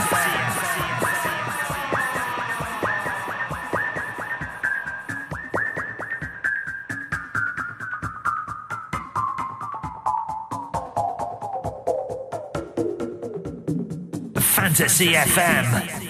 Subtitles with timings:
[14.41, 16.04] Fantasy FM.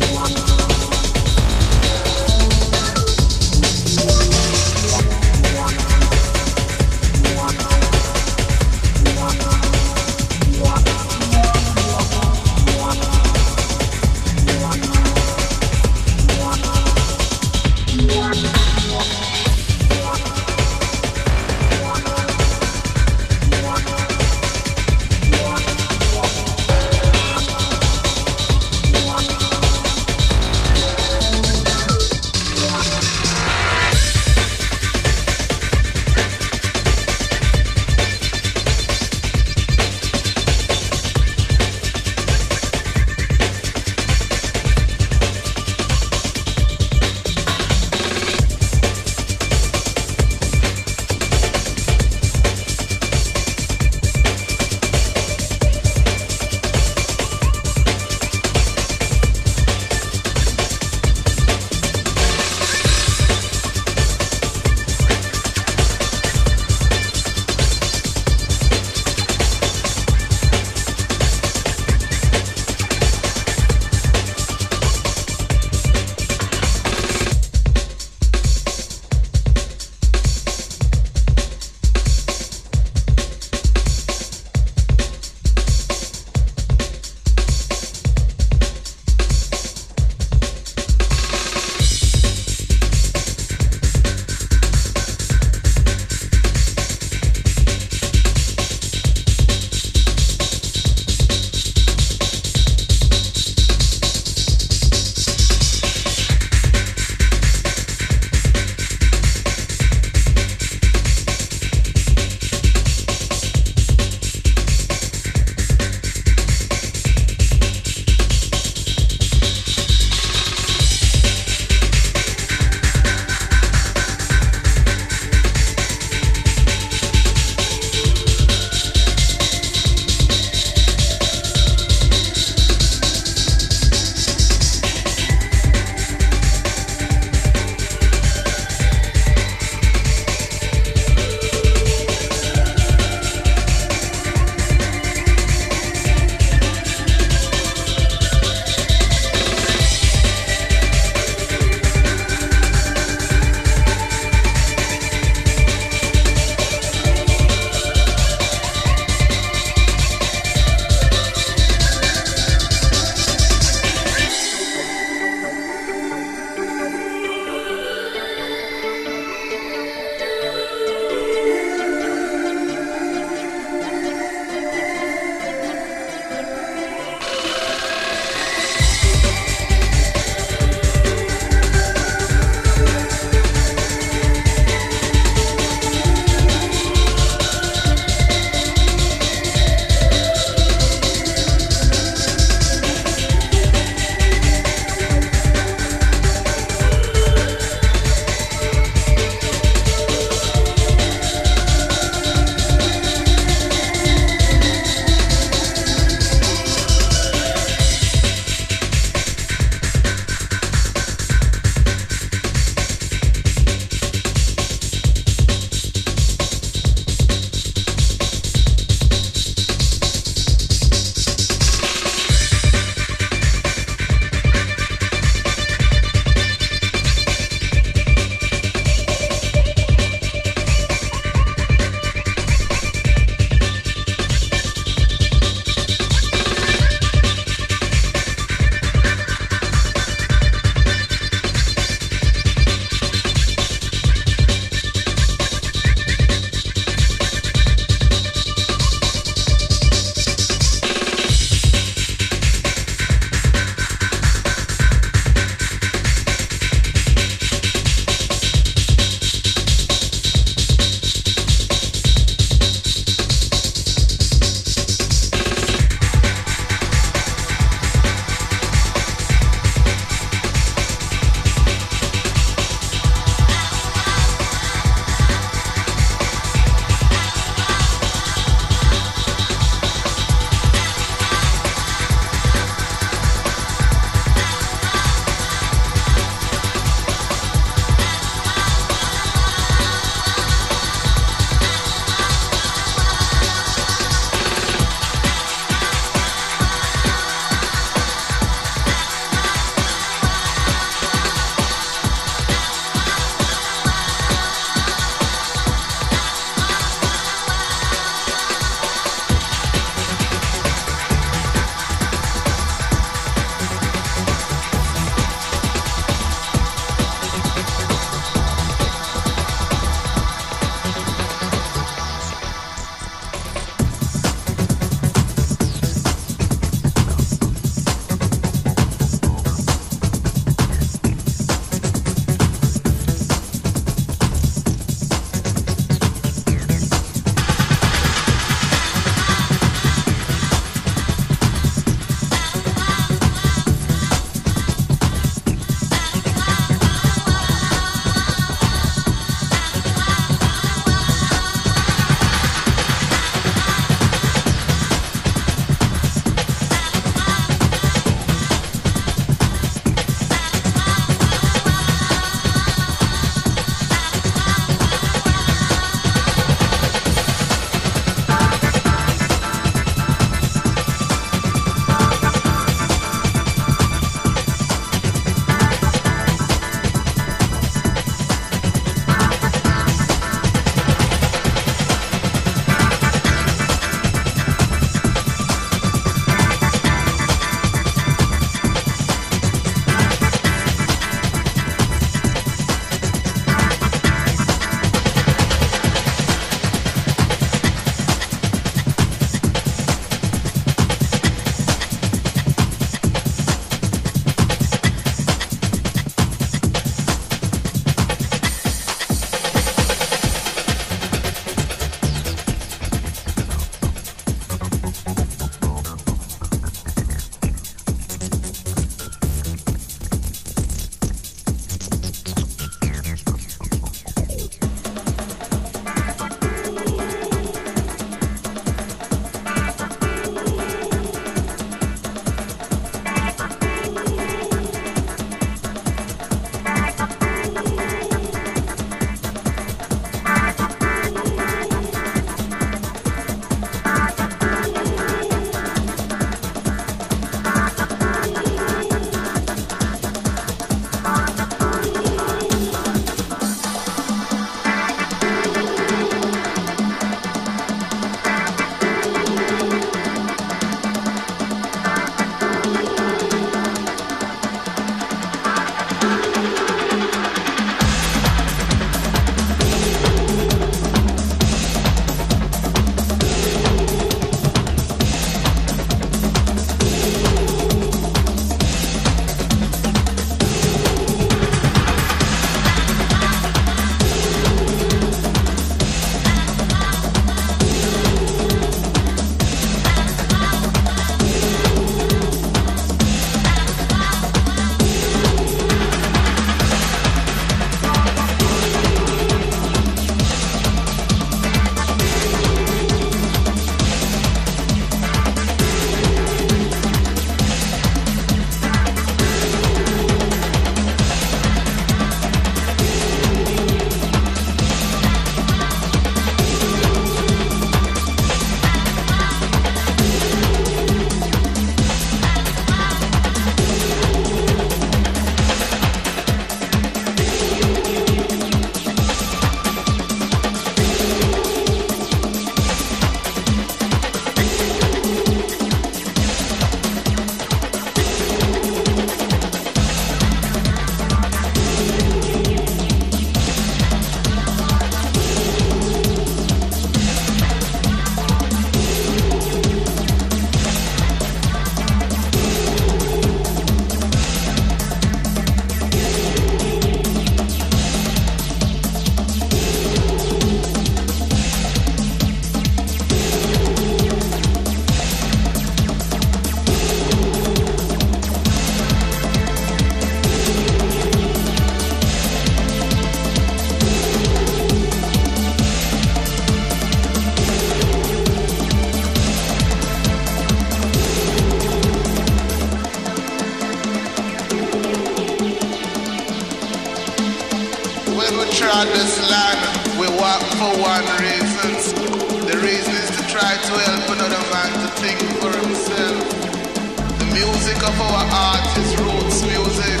[597.90, 600.00] Of our art is roots music.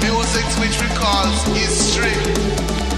[0.00, 2.16] Music which recalls history.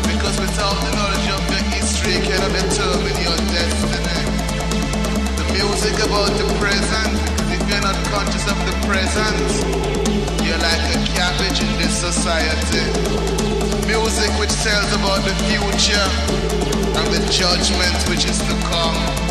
[0.07, 4.23] Because without the knowledge of your history, you cannot determine your destiny.
[5.39, 9.49] The music about the present, because if you're not conscious of the present,
[10.47, 12.87] you're like a cabbage in this society.
[13.91, 16.07] Music which tells about the future
[16.99, 19.26] and the judgment which is to come.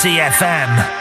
[0.00, 0.99] Fantasy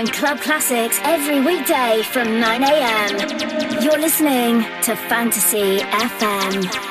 [0.00, 3.82] and club classics every weekday from 9 a.m.
[3.82, 6.89] You're listening to Fantasy FM.